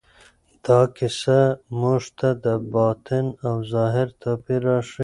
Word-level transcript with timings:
دا 0.65 0.79
کیسه 0.97 1.39
موږ 1.79 2.01
ته 2.17 2.29
د 2.45 2.45
باطن 2.73 3.25
او 3.47 3.55
ظاهر 3.73 4.07
توپیر 4.21 4.61
راښيي. 4.67 4.99